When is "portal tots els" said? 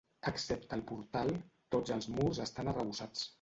0.91-2.09